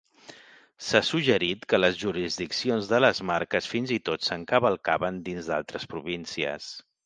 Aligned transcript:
S'ha 0.85 1.01
suggerit 1.09 1.67
que 1.73 1.79
les 1.81 1.99
jurisdiccions 2.05 2.89
de 2.93 3.03
les 3.05 3.21
marques 3.33 3.69
fins 3.75 3.95
i 3.99 4.01
tot 4.11 4.27
s'encavalcaven 4.31 5.23
dins 5.29 5.53
d'altres 5.55 5.91
províncies. 5.97 6.77